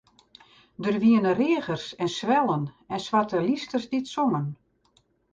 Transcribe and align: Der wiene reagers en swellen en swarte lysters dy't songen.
Der 0.85 0.95
wiene 1.03 1.31
reagers 1.39 1.85
en 2.03 2.11
swellen 2.17 2.63
en 2.93 3.01
swarte 3.07 3.37
lysters 3.47 3.85
dy't 3.91 4.09
songen. 4.13 4.47